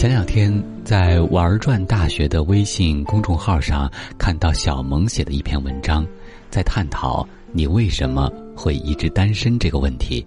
[0.00, 0.50] 前两天
[0.82, 3.86] 在玩转大学的微信公众号上
[4.16, 6.06] 看到小萌写的一篇文章，
[6.48, 10.26] 在探讨你为什么会一直单身这个问题。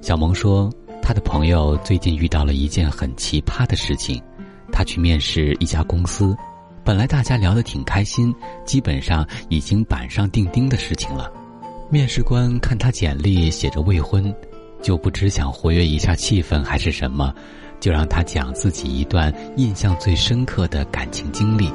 [0.00, 4.22] 小萌说，他的朋友最近遇到了一件很奇葩的事情，
[4.70, 6.36] 他去面试一家公司，
[6.84, 8.32] 本来大家聊得挺开心，
[8.64, 11.28] 基本上已经板上钉钉的事情了。
[11.90, 14.32] 面试官看他简历写着未婚，
[14.80, 17.34] 就不知想活跃一下气氛还是什么。
[17.80, 21.72] 就让他讲自己一段印象最深刻的感情经历，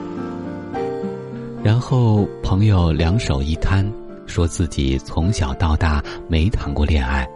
[1.63, 3.91] 然后朋友两手一摊，
[4.27, 7.27] 说自己从小到大没谈过恋爱。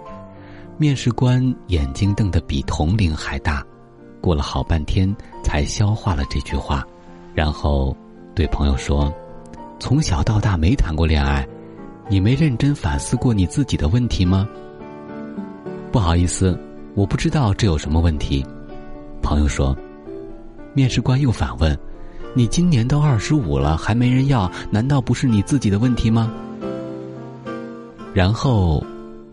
[0.77, 3.65] 面试官眼睛瞪得比铜铃还大，
[4.21, 6.85] 过了好半天才消化了这句话，
[7.33, 7.93] 然后
[8.33, 9.11] 对朋友说
[9.77, 11.45] ：“从小到大没谈过恋爱，
[12.07, 14.47] 你没认真反思过你自己的问题吗？”
[15.91, 16.57] 不好意思，
[16.95, 18.45] 我不知道这有什么问题。
[19.21, 19.75] 朋友说
[20.73, 21.77] ：“面试官又反问，
[22.33, 26.31] 你今年都二十五了，还没人要，难道不是你自己的问题吗？”
[28.13, 28.83] 然后，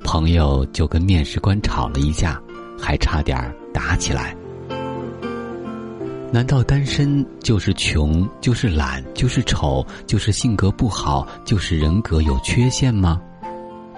[0.04, 2.40] 朋友就跟面试官吵了一架，
[2.78, 3.38] 还差点
[3.72, 4.36] 打起来。
[6.32, 13.20] 难道单身就是穷，就是懒，就是丑，就是性格不好，就是人格有缺陷吗？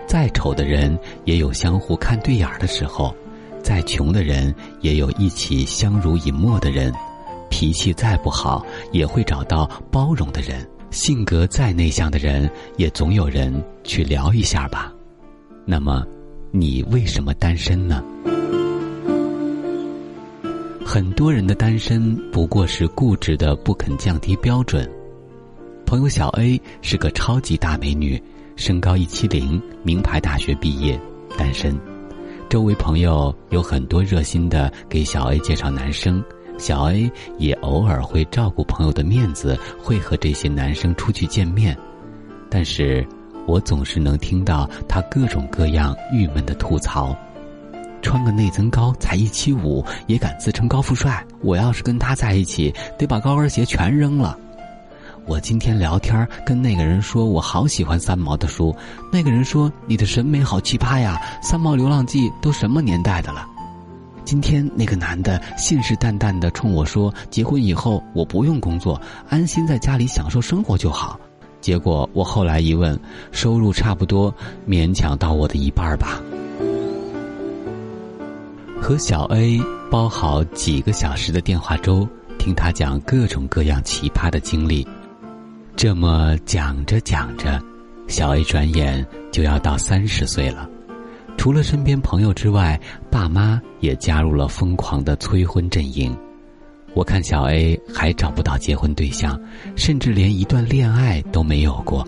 [0.07, 3.15] 再丑的人也有相互看对眼儿的时候。
[3.63, 6.93] 再穷的人，也有一起相濡以沫的人；
[7.51, 10.61] 脾气再不好，也会找到包容的人；
[10.91, 14.93] 性格再内向的人，也总有人去聊一下吧。
[15.65, 16.07] 那么，
[16.51, 18.03] 你为什么单身呢？
[20.85, 24.91] 很多人的单身不过是固执的不肯降低标准。
[25.85, 28.23] 朋友小 A 是个超级大美女，
[28.57, 30.99] 身高一七零，名牌大学毕业，
[31.37, 31.79] 单身。
[32.49, 36.25] 周围朋友有很多热心的给小 A 介绍男生，
[36.57, 41.77] 小 A 也偶尔会照顾朋友的面子，会和这些男生出去见面。
[42.49, 43.07] 但是，
[43.47, 47.15] 我总是能听到他各种各样郁闷的吐槽：
[48.01, 51.23] 穿个内增高才一七五，也敢自称高富帅？
[51.43, 54.39] 我要是跟他在一起，得把高跟鞋全扔了。
[55.29, 58.75] 我今天聊天跟那个人说，我好喜欢三毛的书。
[59.13, 63.47] 那个人说：“你的审美好奇葩呀，《三毛流浪记》都什么年代的了？”
[64.25, 71.21] 今天那个男的信誓旦旦的冲我说：“结婚以后我不用工作，安心在家里享受生活就好。”
[71.61, 72.99] 结果我后来一问，
[73.31, 74.35] 收入差不多，
[74.67, 76.23] 勉强到我的一半吧。
[78.81, 84.89] 和小 A 煲好几个小时的电话粥，听他讲各种各样奇葩的经历。
[85.79, 87.63] 这么讲着讲着，
[88.09, 90.69] 小 A 转眼就要到三十岁了。
[91.37, 92.77] 除了身边朋友之外，
[93.09, 96.13] 爸妈也加入了疯狂的催婚阵营。
[96.95, 99.41] 我看小 A 还找不到结婚对象，
[99.77, 102.05] 甚至连一段恋爱都没有过，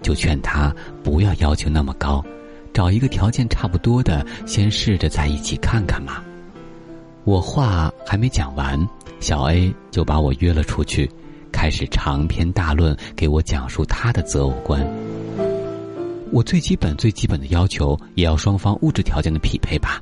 [0.00, 2.24] 就劝他不要要求那么高，
[2.72, 6.22] 找一个条件差不多的，先试着在一起看看嘛。
[7.24, 8.80] 我话还没讲完，
[9.20, 11.06] 小 A 就把我约了出去。
[11.60, 14.82] 开始长篇大论给我讲述他的择偶观。
[16.32, 20.00] 我最基本、最基本的要求，也要双方物质条件的匹配吧。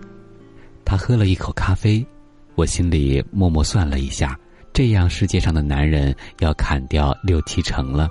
[0.85, 2.07] 他喝了一口咖啡，
[2.55, 4.39] 我心里默默算了一下，
[4.73, 8.07] 这样世界上的男人要砍掉六七成了。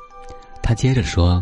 [0.62, 1.42] 他接着说。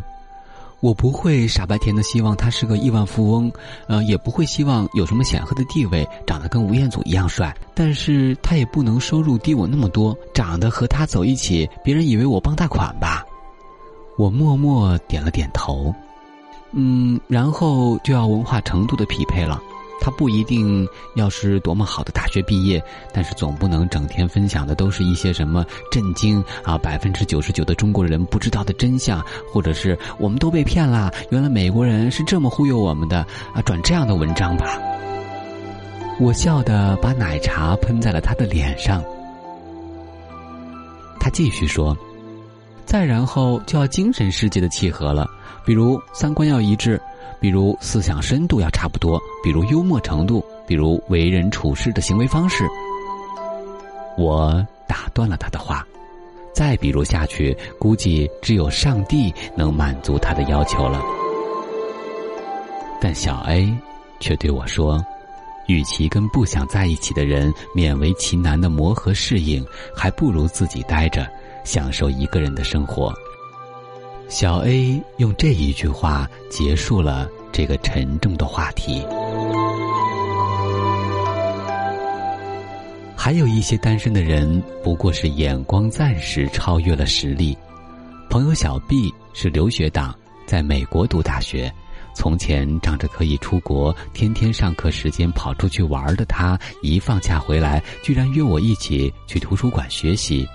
[0.81, 3.51] 我不会傻白甜的希望他是个亿万富翁，
[3.87, 7.55] 呃，也不会希望有什么显赫的地位，长得跟吴彦祖一样帅。
[7.73, 13.23] 但是他也不能收入低我那么多，长得和他走一起，别人以为我傍大款吧。
[14.17, 15.93] 我默默点了点头，
[16.72, 19.61] 嗯，然后就要文化程度的匹配了。
[19.99, 22.83] 他不一定要是多么好的大学毕业，
[23.13, 34.79] 但是总不能整天分享的都是一些什么震惊啊，百分之九十九的中国人不知道的真相，或者是我们都被骗了，原来美国人是这么忽悠我们的啊，转这样的文章吧。
[36.19, 39.03] 我笑的把奶茶喷在了他的脸上。
[41.19, 41.97] 他继续说
[42.85, 45.27] ：“再然后就要精神世界的契合了，
[45.63, 46.99] 比如三观要一致，
[47.40, 52.66] 比如思想深度要差不多，比如幽默程度，比如为人处事的行为方式。
[54.17, 55.85] 我打断了他的话，
[56.53, 61.02] 再比如下去，估计只有上帝能满足他的要求了。
[62.99, 63.72] 但小 A
[64.19, 65.03] 却对我说。
[65.67, 69.66] 与其跟不想在一起的人勉为其难的磨合适应，
[69.96, 71.28] 还不如自己待着，
[71.63, 73.11] 享受一个人的生活。
[74.27, 79.05] 小 A 用这一句话结束了这个沉重的话题。
[83.16, 87.57] 还有一些单身的人，不过是眼光暂时超越了实力。
[88.29, 90.13] 朋友小 B 是留学党，
[90.45, 91.71] 在美国读大学。
[92.16, 100.47] 从前仗着可以出国，天天上课时间跑出去玩的他，一放假回来，居然约我一起去图书馆学习。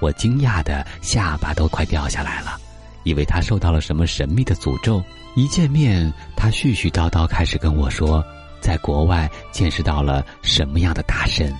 [0.00, 2.60] 我惊讶的下巴都快掉下来了，
[3.06, 5.02] 以为他受到了什么神秘的诅咒。
[5.36, 8.24] 一见面，他絮絮叨叨开始跟我说，
[8.60, 11.54] 在国外见识到了什么样的大神。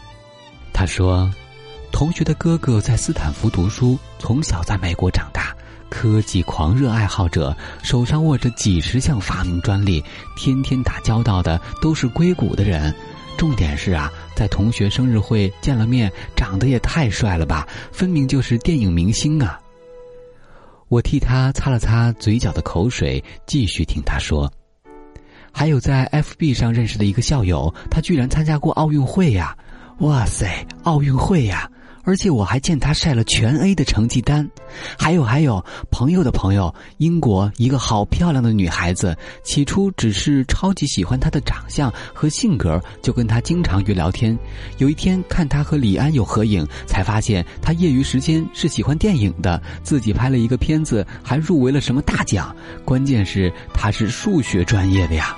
[0.72, 1.30] 他说，
[1.92, 5.54] 同学的哥哥在斯坦福读书，从小在美国长大。
[5.88, 10.02] 科技狂热爱好者手上握着几十项发明专利，
[10.36, 12.92] 天天打交道的都是硅谷的人。
[13.38, 19.60] 重点是啊，在同学生日会见了面，长得也太帅了吧，分明就是电影明星啊！
[20.88, 24.50] 我替他擦了擦嘴角的口水，继续听他说
[25.52, 29.56] ：“还有在 FB 上认识的一个校友，他居然参加过奥运会呀！
[29.98, 31.70] 哇塞，奥运会呀！”
[32.06, 34.48] 而且我还见他晒了全 A 的成绩单，
[34.96, 44.38] 还有还有朋友的朋友，英国一个好漂亮的女孩子，起初只是超级喜欢她的长相和性格，就跟她经常约聊天。
[44.78, 52.54] 有一天看她和李安有合影，才发现她业余时间是喜欢电影的，自己拍了一个片子，还入围了什么大奖。
[52.84, 55.36] 关键是她是数学专业的呀。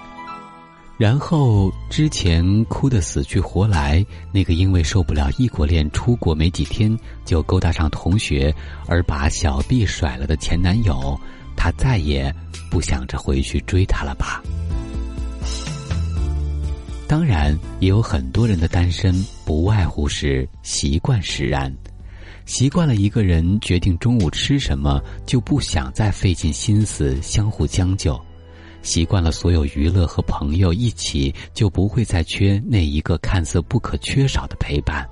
[0.99, 8.53] 然后，之前哭得死去活来，那个因为受不了异国恋出国没几天就勾搭上同学
[8.89, 11.17] 而把小 B 甩了的前男友，
[11.57, 12.35] 他再也
[12.69, 14.43] 不想着回去追她了吧？
[17.07, 19.15] 当然，也有很多人的单身
[19.45, 21.73] 不外乎是习惯使然，
[22.45, 28.21] 习惯了一个人决定中午吃什么，就不想再费尽心思相互将就。
[28.83, 35.05] 习惯了所有娱乐和朋友一起，就不会再缺那一个看似不可缺少的陪伴；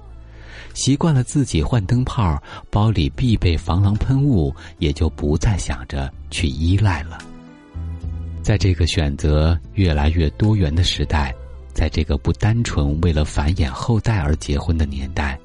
[0.74, 7.18] 习惯了自己换灯泡，包里必备防狼喷雾，也就不再想着去依赖了。
[8.42, 11.34] 在这个选择越来越多元的时代，
[11.74, 15.38] 在这个不单纯为了繁衍后代而结婚的年代，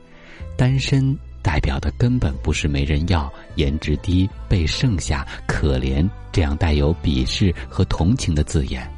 [0.55, 1.17] 单身。
[1.41, 8.89] 代表的根本不是没人要、颜值低、被剩下、可怜这样带有鄙视和同情的字眼，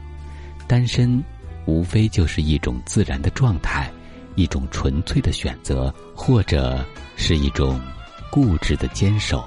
[0.68, 1.24] 单身，
[1.66, 3.90] 无非就是一种自然的状态，
[4.36, 6.86] 一种纯粹的选择，或者
[7.16, 7.80] 是一种
[8.30, 9.44] 固执的坚守。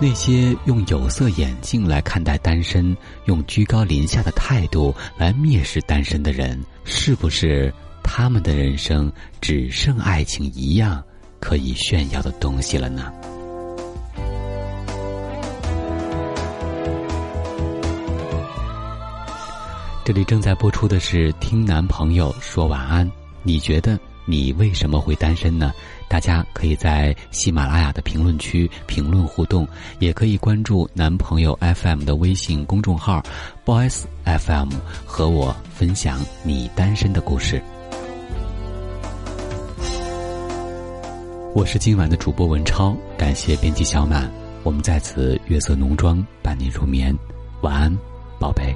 [0.00, 2.94] 那些用有色眼镜来看待单身，
[3.26, 7.72] 用居高临下的态度来蔑视单身的人，是不是？
[8.04, 9.10] 他们的人生
[9.40, 11.02] 只剩爱情一样
[11.40, 13.12] 可以炫耀的东西了呢。
[20.04, 23.04] 这里正在播出的是《听男朋友说晚安》，
[23.42, 25.72] 你觉得你为什么会单身呢？
[26.08, 29.66] 大家可以在喜马拉雅的评论区评论互动，
[30.00, 33.22] 也可以关注男朋友 FM 的微信公众号
[33.64, 34.70] “boys FM”
[35.06, 37.62] 和我分享你单身的故事。
[41.54, 44.28] 我是今晚的主播文超，感谢编辑小满，
[44.64, 47.16] 我们在此月色浓妆伴你入眠，
[47.62, 47.96] 晚安，
[48.40, 48.74] 宝贝。